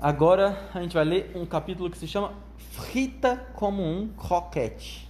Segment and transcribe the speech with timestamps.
[0.00, 5.08] Agora a gente vai ler um capítulo que se chama Frita como um croquete.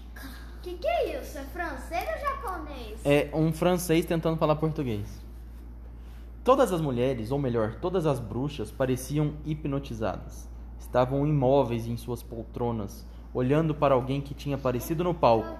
[0.62, 1.38] Que que é isso?
[1.38, 3.00] É francês ou japonês?
[3.04, 5.20] É um francês tentando falar português.
[6.42, 10.48] Todas as mulheres, ou melhor, todas as bruxas, pareciam hipnotizadas.
[10.78, 15.56] Estavam imóveis em suas poltronas, olhando para alguém que tinha aparecido no palco.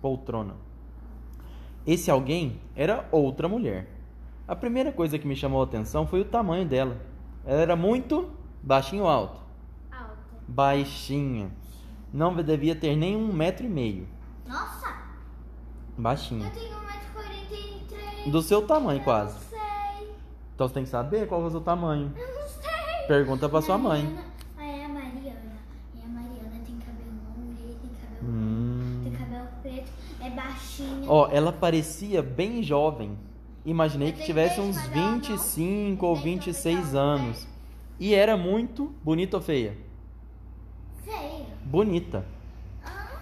[0.00, 0.54] Poltrona.
[1.86, 3.88] Esse alguém era outra mulher.
[4.46, 7.11] A primeira coisa que me chamou a atenção foi o tamanho dela.
[7.44, 8.30] Ela era muito
[8.62, 9.40] baixinho ou alto?
[9.90, 10.14] Alta.
[10.46, 11.50] Baixinha.
[12.12, 14.06] Não devia ter nem um metro e meio.
[14.46, 14.92] Nossa!
[15.96, 16.46] Baixinha.
[16.46, 16.74] Eu tenho
[18.26, 18.30] 1,43m.
[18.30, 19.34] Do seu tamanho, quase.
[19.34, 20.08] Não sei.
[20.54, 22.12] Então você tem que saber qual é o seu tamanho.
[22.16, 23.06] Eu não sei.
[23.08, 24.02] Pergunta pra sua mãe.
[24.04, 24.22] Mariana-
[24.58, 25.52] é a Mariana.
[25.94, 29.00] E a Mariana tem cabelo longo, tem cabelo Hum.
[29.04, 31.04] Tem cabelo preto, é baixinha.
[31.10, 33.18] Ó, ela parecia bem jovem.
[33.64, 37.48] Imaginei que tivesse uns mas ela não- 25 ou Beijo, mas 26 ela não anos.
[38.00, 39.76] E era muito bonita ou feia?
[41.04, 41.46] Feia.
[41.64, 42.24] Bonita.
[42.84, 43.20] Ah,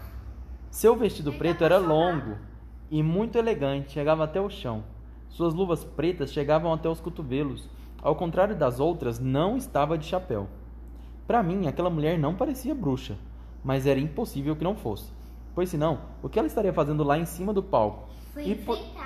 [0.70, 2.39] Seu vestido preto tá era longo
[2.91, 4.83] e muito elegante, chegava até o chão.
[5.28, 7.69] Suas luvas pretas chegavam até os cotovelos.
[8.03, 10.48] Ao contrário das outras, não estava de chapéu.
[11.27, 13.17] Para mim, aquela mulher não parecia bruxa,
[13.62, 15.12] mas era impossível que não fosse.
[15.55, 18.09] Pois senão, o que ela estaria fazendo lá em cima do palco?
[18.33, 19.00] foi E enfeitado.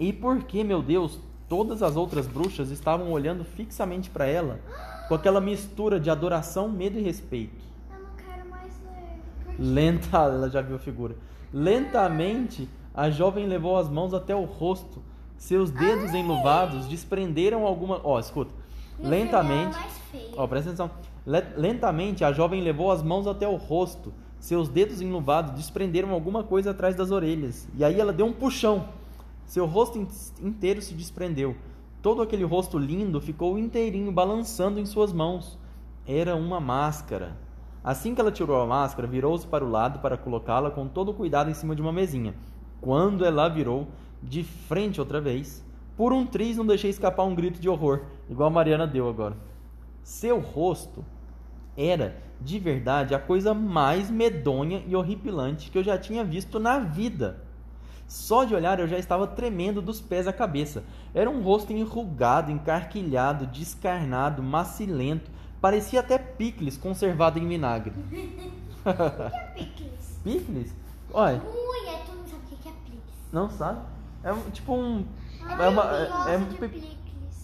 [0.00, 4.58] E por que, meu Deus, todas as outras bruxas estavam olhando fixamente para ela,
[5.08, 7.62] com aquela mistura de adoração, medo e respeito?
[7.92, 9.56] Eu não quero mais ler.
[9.58, 11.14] Lenta, ela já viu a figura.
[11.52, 15.02] Lentamente, a jovem levou as mãos até o rosto.
[15.36, 18.00] Seus dedos enluvados desprenderam alguma.
[18.02, 18.52] Ó, escuta.
[18.98, 19.76] No Lentamente.
[20.14, 20.18] é.
[20.36, 20.90] Ó, presta atenção.
[21.26, 24.12] Le- Lentamente, a jovem levou as mãos até o rosto.
[24.38, 27.68] Seus dedos enluvados desprenderam alguma coisa atrás das orelhas.
[27.76, 28.88] E aí ela deu um puxão.
[29.50, 30.06] Seu rosto in-
[30.40, 31.56] inteiro se desprendeu.
[32.00, 35.58] Todo aquele rosto lindo ficou inteirinho balançando em suas mãos.
[36.06, 37.36] Era uma máscara.
[37.82, 41.50] Assim que ela tirou a máscara, virou-se para o lado para colocá-la com todo cuidado
[41.50, 42.32] em cima de uma mesinha.
[42.80, 43.88] Quando ela virou
[44.22, 48.46] de frente outra vez, por um triz não deixei escapar um grito de horror, igual
[48.50, 49.36] a Mariana deu agora.
[50.00, 51.04] Seu rosto
[51.76, 56.78] era, de verdade, a coisa mais medonha e horripilante que eu já tinha visto na
[56.78, 57.49] vida.
[58.10, 60.82] Só de olhar eu já estava tremendo dos pés à cabeça.
[61.14, 65.30] Era um rosto enrugado, encarquilhado, descarnado, macilento.
[65.60, 67.92] Parecia até picles conservado em vinagre.
[68.82, 70.18] O que é picles?
[70.24, 70.74] Picles?
[71.12, 73.02] Olha, Ui, é, tu não sabe o que é picles.
[73.30, 73.80] não sabe?
[74.24, 75.04] É um- tipo um.
[75.44, 75.82] Ah, É uma.
[75.82, 76.96] eu É, gosto é um picles.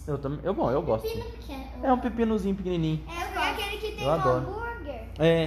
[0.07, 0.39] Eu também.
[0.43, 1.03] Eu, bom, eu gosto.
[1.07, 1.63] Pepino pequeno.
[1.83, 3.03] É um pepinozinho pequenininho.
[3.07, 4.47] É, é aquele que tem Eu no adoro.
[4.49, 5.07] hambúrguer.
[5.19, 5.43] É,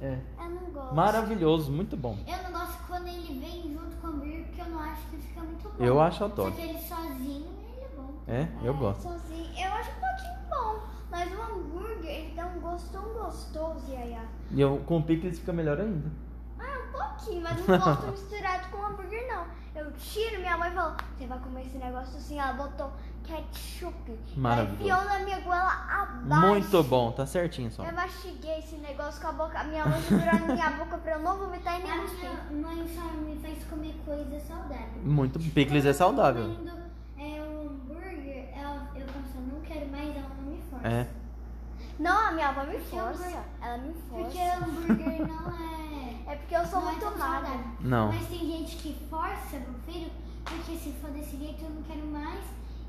[0.00, 0.18] é.
[0.38, 0.94] Eu não gosto.
[0.94, 2.16] Maravilhoso, muito bom.
[2.26, 5.16] Eu não gosto quando ele vem junto com o hambúrguer, porque eu não acho que
[5.16, 5.84] fica muito bom.
[5.84, 6.50] Eu acho adoro.
[6.50, 8.14] Só que ele sozinho, ele é bom.
[8.28, 9.02] É, eu gosto.
[9.02, 10.82] Sozinho, eu acho um pouquinho bom.
[11.10, 14.22] Mas o hambúrguer, ele dá um gosto tão gostoso, Yaya.
[14.50, 16.10] E eu, com picles fica melhor ainda.
[16.58, 19.46] Ah, um pouquinho, mas não gosto misturado com hambúrguer, não.
[19.74, 22.92] Eu tiro, minha mãe falou, você vai comer esse negócio assim, ela botou
[23.26, 23.94] ketchup.
[24.36, 24.82] Maravilhoso.
[24.82, 26.46] Enfiou na minha goela abaixo.
[26.46, 27.84] Muito bom, tá certinho só.
[27.84, 29.58] Eu mastiguei esse negócio com a boca.
[29.58, 32.62] A minha mãe segurou na minha boca pra eu não vomitar e nem A minha
[32.68, 35.02] mãe só me faz comer coisa saudável.
[35.02, 35.38] Muito.
[35.38, 36.54] Picles é saudável.
[36.54, 36.68] Quando
[37.18, 40.88] é o hambúrguer, ela, eu penso, não quero mais, ela não me força.
[40.88, 41.08] É.
[41.98, 43.22] Não, a minha avó me Porque força.
[43.22, 44.24] hambúrguer- Ela me força.
[44.24, 45.84] Porque hambúrguer não é.
[46.26, 47.46] É porque eu sou não é muito tão magra.
[47.50, 47.70] saudável.
[47.80, 48.08] Não.
[48.10, 50.10] Mas tem gente que força meu filho,
[50.42, 52.40] porque se for desse jeito eu não quero mais.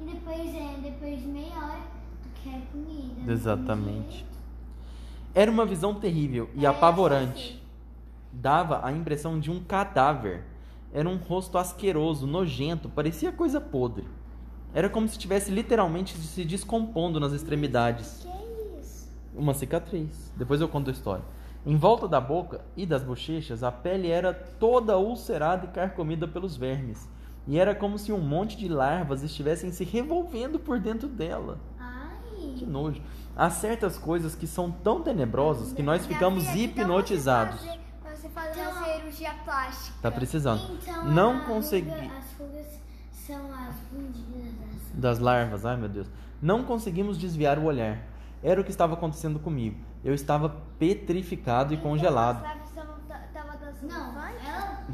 [0.01, 1.81] E depois, é, depois de meia hora,
[2.21, 3.13] tu quer comida.
[3.15, 4.25] tem Exatamente.
[5.33, 7.61] Era uma visão terrível e É, apavorante.
[8.31, 10.43] Dava a impressão de um cadáver.
[10.93, 14.05] Era um rosto asqueroso, nojento, parecia coisa podre.
[14.73, 18.19] Era como se estivesse literalmente se descompondo nas extremidades.
[18.21, 19.09] Que é isso?
[19.33, 20.31] Uma cicatriz.
[20.35, 21.23] Depois eu conto a história.
[21.65, 26.55] Em volta da boca e das bochechas, a pele era toda ulcerada e carcomida pelos
[26.55, 27.09] vermes.
[27.47, 31.59] E era como se um monte de larvas estivessem se revolvendo por dentro dela.
[31.79, 32.55] Ai.
[32.57, 33.01] Que nojo.
[33.35, 37.59] Há certas coisas que são tão tenebrosas que nós ficamos filha, dá hipnotizados.
[37.61, 37.79] Você fazer,
[38.17, 39.97] você fazer Então- uma cirurgia plástica.
[40.01, 40.61] Tá precisando.
[40.81, 41.89] Então, Não consegui.
[41.91, 42.79] as rugas
[43.11, 46.07] são as bundinhas das Das larvas, ai meu Deus.
[46.41, 47.99] Não conseguimos desviar o olhar.
[48.41, 49.77] Era o que estava acontecendo comigo.
[50.03, 50.49] Eu estava
[50.79, 52.41] petrificado e congelado.
[52.41, 54.85] Sabe se eu não ta- tava dançando Não, ela.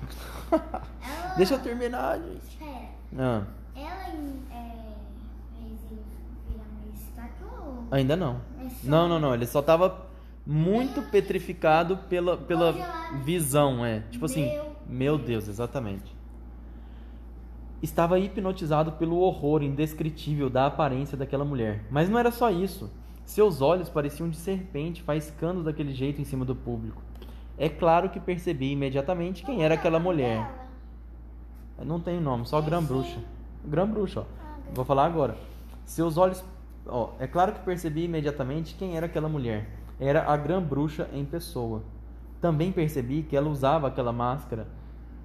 [1.38, 2.42] Deixa eu terminar, gente.
[2.48, 2.90] Espera.
[3.18, 3.44] Ah,
[3.76, 3.90] Ela
[4.52, 4.72] é,
[6.48, 8.42] virar uma estátua ainda não.
[8.60, 9.34] é só Não, não, não.
[9.34, 10.06] Ele só estava
[10.46, 13.24] muito petrificado pela, pela Congelado.
[13.24, 14.02] visão, é.
[14.12, 16.16] Tipo assim, Meu meu Deus, exatamente.
[17.82, 21.84] Estava hipnotizado pelo horror indescritível da aparência daquela mulher.
[21.90, 22.92] Mas não era só isso.
[23.26, 27.02] Seus olhos pareciam de serpente, faiscando daquele jeito em cima do público.
[27.58, 30.61] É claro que percebi imediatamente quem era aquela mulher.
[31.86, 33.20] Não tem nome, só Grã Bruxa.
[33.66, 34.24] Grã Bruxa, ó.
[34.74, 35.36] Vou falar agora.
[35.86, 36.44] Seus olhos.
[36.86, 39.70] Ó, é claro que percebi imediatamente quem era aquela mulher.
[40.00, 41.84] Era a Grã Bruxa em pessoa.
[42.40, 44.68] Também percebi que ela usava aquela máscara.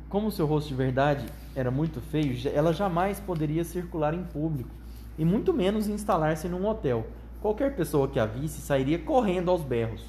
[0.08, 4.70] Como seu rosto de verdade era muito feio, ela jamais poderia circular em público
[5.18, 7.06] e muito menos instalar-se num hotel.
[7.40, 10.04] Qualquer pessoa que a visse sairia correndo aos berros.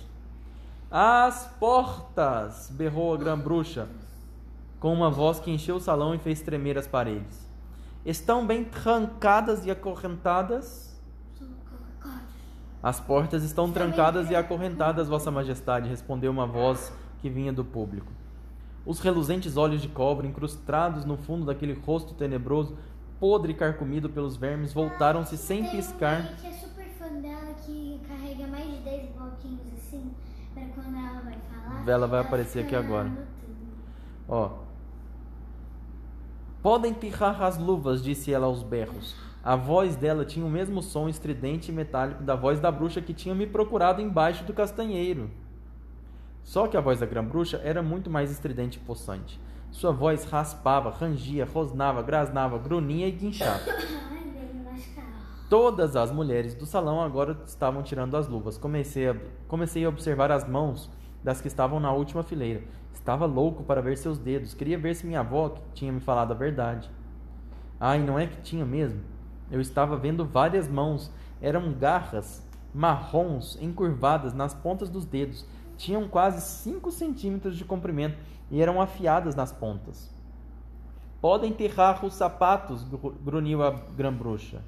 [0.90, 2.70] As portas!
[2.72, 3.88] berrou a Grã Bruxa,
[4.80, 7.48] com uma voz que encheu o salão e fez tremer as paredes.
[8.06, 10.88] Estão bem trancadas e acorrentadas?
[12.82, 18.12] As portas estão trancadas e acorrentadas, Vossa Majestade, respondeu uma voz que vinha do público.
[18.86, 22.78] Os reluzentes olhos de cobre, incrustados no fundo daquele rosto tenebroso,
[23.20, 26.22] podre e carcomido pelos vermes, voltaram-se sem piscar.
[26.22, 30.12] Uma que é super fã dela que carrega mais de 10 bloquinhos assim,
[30.54, 31.90] pra quando ela vai falar.
[31.90, 33.12] Ela vai aparecer aqui agora.
[34.30, 34.67] Ó.
[36.68, 39.16] Podem tirar as luvas, disse ela aos berros.
[39.42, 43.14] A voz dela tinha o mesmo som estridente e metálico da voz da bruxa que
[43.14, 45.31] tinha me procurado embaixo do castanheiro.
[46.44, 49.40] Só que a voz da grã-bruxa era muito mais estridente e possante.
[49.72, 53.64] Sua voz raspava, rangia, rosnava, grasnava, grunhia e guinchava.
[55.50, 58.58] Todas as mulheres do salão agora estavam tirando as luvas.
[58.58, 59.16] Comecei a,
[59.48, 60.92] comecei a observar as mãos
[61.24, 62.62] das que estavam na última fileira.
[63.00, 64.54] Estava louco para ver seus dedos.
[64.54, 66.90] Queria ver se minha avó tinha me falado a verdade.
[67.80, 69.00] Ai, não é que tinha mesmo?
[69.50, 71.12] Eu estava vendo várias mãos.
[71.42, 75.46] Eram garras marrons encurvadas nas pontas dos dedos.
[75.78, 78.18] Tinham quase 5 centímetros de comprimento
[78.52, 80.12] e eram afiadas nas pontas.
[81.22, 84.62] Podem enterrar os sapatos, gru- grunhiu a grã-bruxa.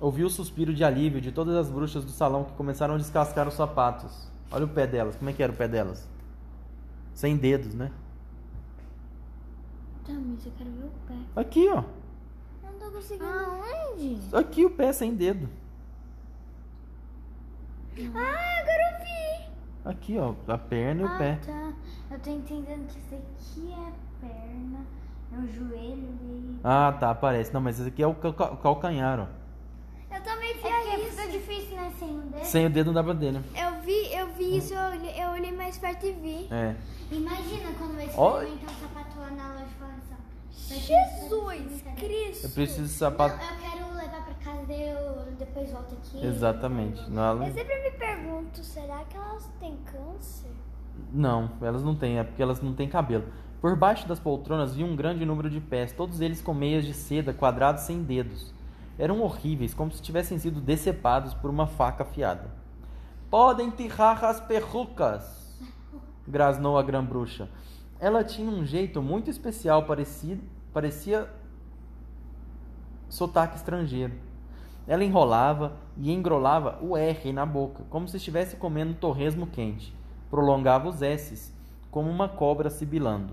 [0.00, 3.46] Ouvi o suspiro de alívio de todas as bruxas do salão que começaram a descascar
[3.48, 4.28] os sapatos.
[4.50, 6.08] Olha o pé delas, como é que era o pé delas?
[7.14, 7.90] Sem dedos, né?
[10.04, 11.14] Tá, mas eu quero ver o pé.
[11.40, 11.84] Aqui, ó.
[12.62, 13.24] Não tô conseguindo.
[13.24, 14.18] Aonde?
[14.32, 15.48] Aqui o pé sem dedo.
[18.14, 19.50] Ah, agora eu vi.
[19.84, 21.38] Aqui, ó, a perna e o ah, pé.
[21.44, 21.72] tá.
[22.10, 24.86] Eu tô entendendo que isso aqui é a perna,
[25.32, 26.60] é o joelho dele.
[26.64, 27.52] Ah, tá, aparece.
[27.52, 29.39] Não, mas esse aqui é o o calcanhar, ó.
[30.92, 32.44] É difícil, né, sem o dedo.
[32.44, 33.42] Sem o dedo não dá pra ver, né?
[33.56, 36.48] Eu vi, eu vi isso, eu olhei, eu olhei mais perto e vi.
[36.50, 36.74] É.
[37.12, 42.44] Imagina quando vai experimentar um sapato lá na loja e assim, ter- Jesus Cristo.
[42.46, 43.34] Eu preciso de Não, sapato.
[43.34, 46.24] eu quero levar pra casa eu depois volto aqui.
[46.26, 47.10] Exatamente.
[47.10, 50.50] Não, ela- Eu sempre me pergunto, será que elas têm câncer?
[51.12, 53.24] Não, elas não têm, é porque elas não têm cabelo.
[53.60, 56.94] Por baixo das poltronas vi um grande número de pés, todos eles com meias de
[56.94, 58.52] seda quadrados sem dedos.
[59.00, 62.50] Eram horríveis, como se tivessem sido decepados por uma faca afiada.
[63.30, 65.58] Podem tirar as perrucas,
[66.28, 67.48] grasnou a grã-bruxa.
[67.98, 70.38] Ela tinha um jeito muito especial, parecia,
[70.70, 71.30] parecia
[73.08, 74.12] sotaque estrangeiro.
[74.86, 79.96] Ela enrolava e engrolava o R na boca, como se estivesse comendo torresmo quente.
[80.28, 81.54] Prolongava os S's,
[81.90, 83.32] como uma cobra sibilando.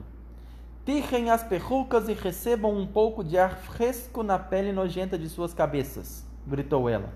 [0.87, 5.53] Tirem as perrucas e recebam um pouco de ar fresco na pele nojenta de suas
[5.53, 7.09] cabeças, gritou ela.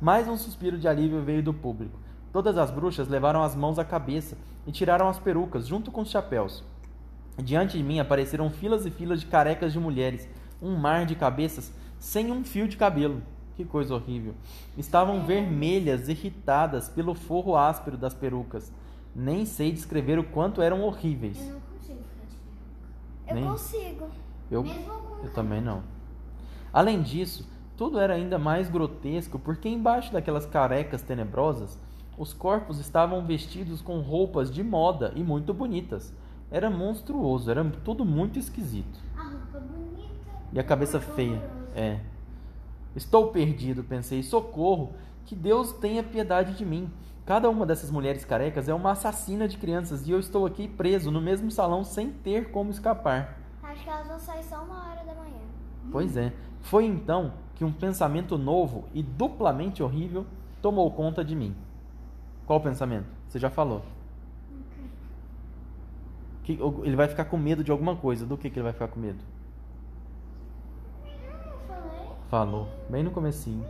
[0.00, 1.98] Mais um suspiro de alívio veio do público.
[2.32, 6.10] Todas as bruxas levaram as mãos à cabeça e tiraram as perucas, junto com os
[6.10, 6.62] chapéus.
[7.42, 10.28] Diante de mim apareceram filas e filas de carecas de mulheres,
[10.62, 13.20] um mar de cabeças sem um fio de cabelo.
[13.56, 14.32] Que coisa horrível.
[14.78, 18.72] Estavam vermelhas, irritadas pelo forro áspero das perucas.
[19.12, 21.36] Nem sei descrever o quanto eram horríveis.
[21.40, 22.52] Eu não consigo ficar de peruca.
[23.32, 24.06] Eu Nem- consigo.
[24.50, 24.64] Eu,
[25.24, 25.82] eu também não.
[26.72, 31.78] Além disso, tudo era ainda mais grotesco porque embaixo daquelas carecas tenebrosas,
[32.18, 36.12] os corpos estavam vestidos com roupas de moda e muito bonitas.
[36.50, 38.98] Era monstruoso, era tudo muito esquisito.
[39.16, 40.30] a roupa bonita.
[40.52, 41.36] E a cabeça feia.
[41.36, 41.62] horroroso.
[41.74, 42.00] É.
[42.94, 44.22] Estou perdido, pensei.
[44.22, 44.92] Socorro!
[45.24, 46.90] Que Deus tenha piedade de mim.
[47.24, 51.10] Cada uma dessas mulheres carecas é uma assassina de crianças e eu estou aqui preso
[51.10, 53.38] no mesmo salão sem ter como escapar.
[53.62, 55.40] Acho que elas vão sair só uma hora da manhã.
[55.90, 56.32] Pois é.
[56.62, 60.26] Foi então que um pensamento novo e duplamente horrível
[60.60, 61.54] tomou conta de mim.
[62.44, 63.06] Qual pensamento?
[63.28, 63.82] Você já falou.
[66.42, 68.26] Que, ele vai ficar com medo de alguma coisa.
[68.26, 69.22] Do que, que ele vai ficar com medo?
[71.04, 72.08] Não falei.
[72.28, 73.64] Falou, bem no comecinho.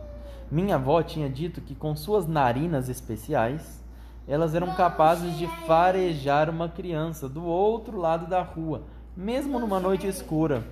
[0.51, 3.83] Minha avó tinha dito que com suas narinas especiais,
[4.27, 8.83] elas eram capazes de farejar uma criança do outro lado da rua,
[9.15, 10.63] mesmo numa noite escura,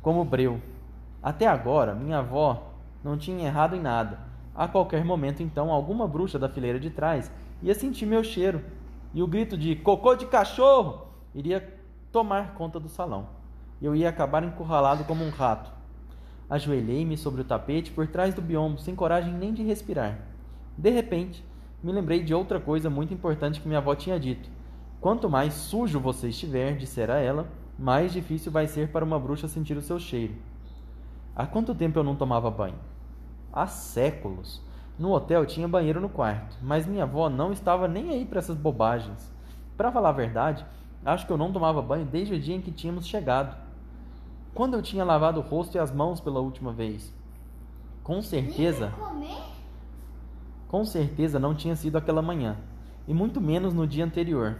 [0.00, 0.60] como breu.
[1.22, 2.72] Até agora, minha avó
[3.02, 4.20] não tinha errado em nada.
[4.54, 7.30] A qualquer momento, então, alguma bruxa da fileira de trás
[7.62, 8.62] ia sentir meu cheiro
[9.12, 11.76] e o grito de cocô de cachorro iria
[12.10, 13.28] tomar conta do salão.
[13.80, 15.77] Eu ia acabar encurralado como um rato.
[16.50, 20.18] Ajoelhei-me sobre o tapete por trás do biombo, sem coragem nem de respirar.
[20.76, 21.44] De repente,
[21.82, 24.48] me lembrei de outra coisa muito importante que minha avó tinha dito.
[25.00, 27.46] Quanto mais sujo você estiver, dissera ela,
[27.78, 30.34] mais difícil vai ser para uma bruxa sentir o seu cheiro.
[31.36, 32.74] Há quanto tempo eu não tomava banho?
[33.52, 34.60] Há séculos.
[34.98, 38.56] No hotel tinha banheiro no quarto, mas minha avó não estava nem aí para essas
[38.56, 39.32] bobagens.
[39.76, 40.66] Para falar a verdade,
[41.04, 43.56] acho que eu não tomava banho desde o dia em que tínhamos chegado.
[44.54, 47.12] Quando eu tinha lavado o rosto e as mãos pela última vez?
[48.02, 48.92] Com certeza.
[50.66, 52.56] Com certeza não tinha sido aquela manhã,
[53.06, 54.56] e muito menos no dia anterior.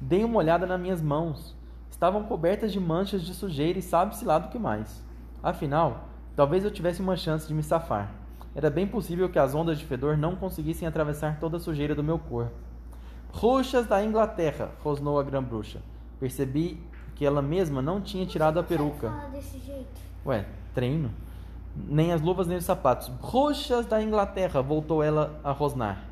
[0.00, 1.56] Dei uma olhada nas minhas mãos.
[1.90, 5.02] Estavam cobertas de manchas de sujeira e sabe-se lá do que mais.
[5.42, 8.12] Afinal, talvez eu tivesse uma chance de me safar.
[8.54, 12.02] Era bem possível que as ondas de fedor não conseguissem atravessar toda a sujeira do
[12.02, 12.54] meu corpo.
[13.32, 15.80] Bruxas da Inglaterra, rosnou a grã-bruxa.
[16.20, 16.80] Percebi
[17.14, 19.10] que ela mesma não tinha tirado a peruca.
[19.32, 20.00] Desse jeito.
[20.26, 21.10] Ué, treino?
[21.76, 23.08] Nem as luvas nem os sapatos.
[23.08, 26.04] Bruxas da Inglaterra, voltou ela a rosnar.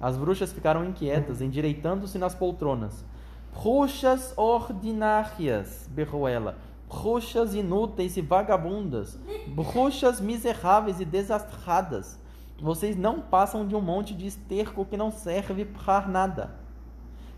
[0.00, 3.04] As bruxas ficaram inquietas, endireitando-se nas poltronas.
[3.52, 6.56] Bruxas ordinárias, berrou ela.
[6.88, 9.18] Bruxas inúteis e vagabundas.
[9.48, 12.18] Bruxas miseráveis e desastradas.
[12.60, 16.50] Vocês não passam de um monte de esterco que não serve para nada.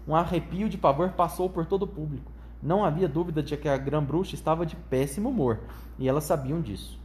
[0.07, 2.31] Um arrepio de pavor passou por todo o público.
[2.62, 5.61] Não havia dúvida de que a grã-bruxa estava de péssimo humor,
[5.99, 7.00] e elas sabiam disso.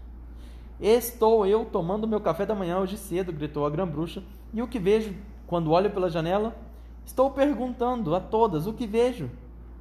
[0.80, 4.22] Estou eu tomando meu café da manhã hoje cedo, gritou a grã-bruxa,
[4.54, 5.16] e o que vejo
[5.48, 6.56] quando olho pela janela?
[7.04, 9.32] Estou perguntando a todas o que vejo.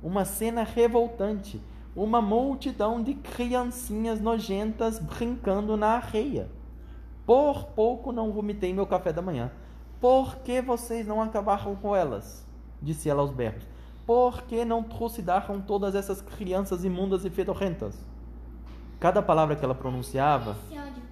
[0.02, 1.60] Uma cena revoltante,
[1.94, 6.48] uma multidão de criancinhas nojentas brincando na areia.
[7.26, 9.50] Por pouco não vomitei meu café da manhã.
[10.00, 12.46] Por que vocês não acabaram com elas?
[12.80, 13.66] Disse ela aos berros.
[14.06, 17.98] Por que não trucidaram todas essas crianças imundas e fedorrentas?
[19.00, 20.56] Cada palavra que ela pronunciava.
[20.68, 21.02] Crianças.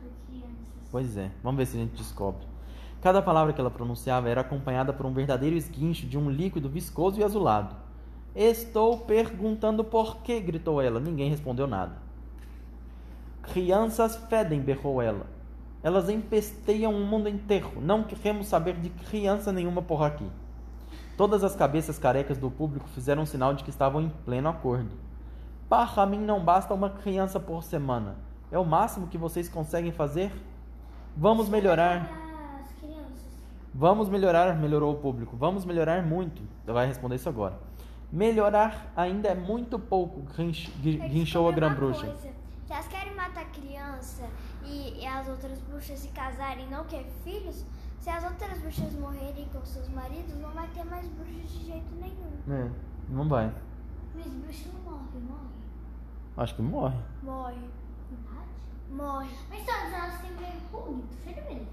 [0.92, 2.46] Pois é, vamos ver se a gente descobre.
[3.02, 7.18] Cada palavra que ela pronunciava era acompanhada por um verdadeiro esguincho de um líquido viscoso
[7.18, 7.74] e azulado.
[8.32, 11.00] Estou perguntando por que, gritou ela.
[11.00, 11.96] Ninguém respondeu nada.
[13.42, 15.26] Crianças fedem, berrou ela.
[15.82, 17.72] Elas empesteiam o mundo inteiro.
[17.80, 20.26] Não queremos saber de criança nenhuma por aqui.
[21.16, 24.90] Todas as cabeças carecas do público fizeram um sinal de que estavam em pleno acordo.
[25.68, 28.16] Para mim não basta uma criança por semana.
[28.50, 30.32] É o máximo que vocês conseguem fazer?
[31.16, 32.10] Vamos melhorar.
[33.72, 35.36] Vamos melhorar, melhorou o público.
[35.36, 36.42] Vamos melhorar muito.
[36.64, 37.58] Vai responder isso agora.
[38.12, 40.22] Melhorar ainda é muito pouco,
[41.08, 42.06] guinchou a grã-bruxa.
[42.06, 42.34] coisa.
[42.66, 44.22] Se elas querem matar criança
[44.64, 47.64] e, e as outras bruxas se casarem e não querem filhos,
[48.04, 51.94] se as outras bruxas morrerem com seus maridos, não vai ter mais bruxas de jeito
[51.94, 52.54] nenhum.
[52.54, 52.70] É,
[53.08, 53.50] não vai.
[54.14, 55.54] Mas bruxa não morre, morre.
[56.36, 56.98] Acho que morre.
[57.22, 57.54] Morre.
[58.10, 58.50] Verdade?
[58.90, 59.30] Morre.
[59.48, 61.66] Mas todas elas têm meio bonito, firmeza.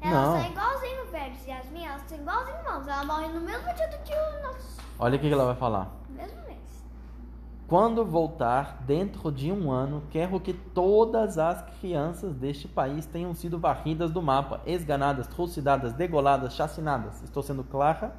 [0.00, 0.40] Elas Não.
[0.40, 1.46] são igualzinho velhos.
[1.46, 2.86] E as minhas, elas são igualzinho irmãos.
[2.86, 4.80] Ela morre no mesmo dia do que o nosso.
[5.00, 5.90] Olha o que ela vai falar.
[6.10, 6.35] Mesmo.
[7.68, 13.58] Quando voltar dentro de um ano, quero que todas as crianças deste país tenham sido
[13.58, 17.24] varridas do mapa, esganadas, trucidadas, degoladas, chacinadas.
[17.24, 18.14] Estou sendo clara?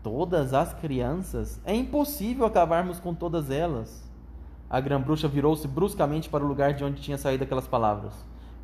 [0.00, 1.60] Todas as crianças?
[1.64, 4.08] É impossível acabarmos com todas elas.
[4.70, 8.14] A grã-bruxa virou-se bruscamente para o lugar de onde tinha saído aquelas palavras.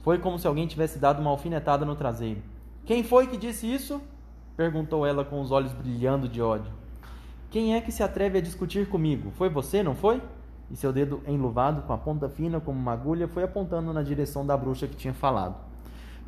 [0.02, 2.40] Foi como se alguém tivesse dado uma alfinetada no traseiro.
[2.86, 4.00] Quem foi que disse isso?
[4.56, 6.72] perguntou ela com os olhos brilhando de ódio.
[7.50, 9.32] Quem é que se atreve a discutir comigo?
[9.32, 10.22] Foi você, não foi?
[10.70, 14.46] E seu dedo enluvado, com a ponta fina como uma agulha, foi apontando na direção
[14.46, 15.56] da bruxa que tinha falado.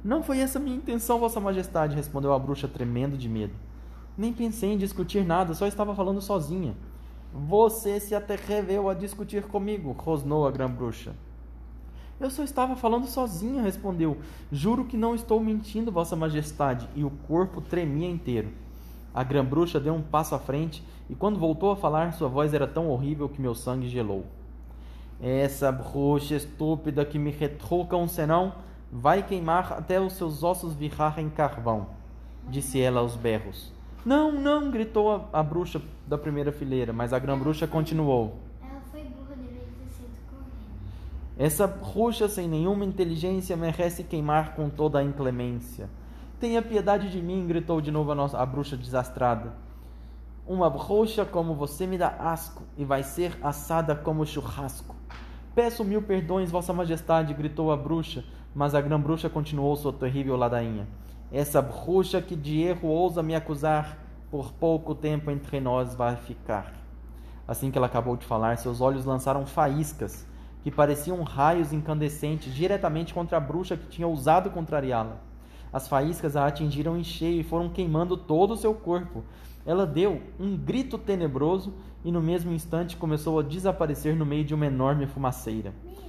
[0.02, 3.55] Não foi essa minha intenção, Vossa Majestade, respondeu a bruxa tremendo de medo.
[4.19, 6.75] Nem pensei em discutir nada, só estava falando sozinha.
[7.33, 11.14] Você se atreveu a discutir comigo, rosnou a grã-bruxa.
[12.19, 14.19] Eu só estava falando sozinha, respondeu.
[14.50, 18.49] Juro que não estou mentindo, Vossa Majestade, e o corpo tremia inteiro.
[19.14, 22.66] A grã-bruxa deu um passo à frente e, quando voltou a falar, sua voz era
[22.66, 24.25] tão horrível que meu sangue gelou.
[25.21, 28.54] Essa bruxa estúpida que me retruca um senão
[28.90, 31.87] vai queimar até os seus ossos virarem carvão,
[32.49, 33.73] disse ela aos berros.
[34.04, 38.37] Não, não, gritou a, a bruxa da primeira fileira, mas a grã-bruxa continuou.
[41.38, 45.88] Essa bruxa sem nenhuma inteligência merece queimar com toda a inclemência.
[46.43, 49.53] Tenha piedade de mim, gritou de novo a, nossa, a bruxa desastrada.
[50.45, 54.97] Uma bruxa como você me dá asco e vai ser assada como churrasco.
[55.55, 60.89] Peço mil perdões, Vossa Majestade, gritou a bruxa, Mas a grã-bruxa continuou sua terrível ladainha.
[61.31, 63.97] Essa bruxa que de erro ousa me acusar,
[64.29, 66.73] por pouco tempo entre nós vai ficar.
[67.47, 70.27] Assim que ela acabou de falar, seus olhos lançaram faíscas,
[70.65, 75.31] que pareciam raios incandescentes diretamente contra a bruxa que tinha ousado contrariá-la.
[75.73, 79.25] As faíscas a atingiram em cheio e foram queimando todo o seu corpo.
[79.64, 81.73] Ela deu um grito tenebroso
[82.05, 85.73] e no mesmo instante começou a desaparecer no meio de uma enorme fumaceira.
[85.85, 86.05] Mestre,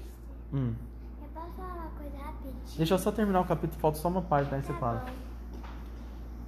[0.52, 0.74] Hum.
[1.22, 2.56] eu posso falar uma coisa rapidinho?
[2.78, 5.06] Deixa eu só terminar o capítulo, falta só uma página, aí você Tá fala.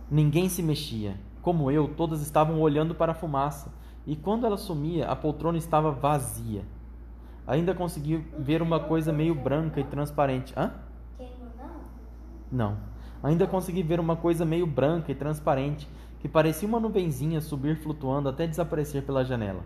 [0.09, 1.15] Ninguém se mexia.
[1.41, 3.71] Como eu, todas estavam olhando para a fumaça.
[4.05, 6.63] E quando ela sumia, a poltrona estava vazia.
[7.47, 10.53] Ainda consegui ver uma coisa meio branca e transparente.
[10.57, 10.73] Hã?
[11.17, 11.49] Queimou
[12.51, 12.77] não?
[13.25, 15.89] Ainda consegui ver uma coisa meio branca e transparente
[16.19, 19.63] que parecia uma nuvenzinha subir flutuando até desaparecer pela janela.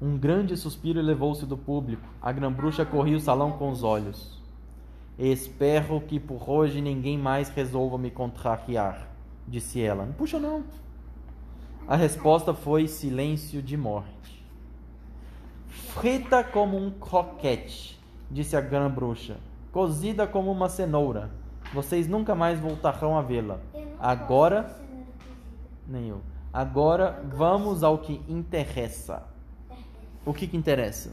[0.00, 2.08] Um grande suspiro elevou-se do público.
[2.18, 4.42] A grã-bruxa corria o salão com os olhos.
[5.18, 9.06] Espero que por hoje ninguém mais resolva me contrariar,
[9.46, 10.06] disse ela.
[10.06, 10.64] Não puxa não.
[11.86, 14.42] A resposta foi silêncio de morte.
[15.66, 19.36] Frita como um croquete, disse a grã-bruxa.
[19.70, 21.30] Cozida como uma cenoura.
[21.72, 23.58] Vocês nunca mais voltarão a vê-la.
[24.00, 24.74] Agora,
[25.86, 26.20] nem eu.
[26.52, 29.22] Agora vamos ao que interessa.
[30.24, 31.10] O que que interessa?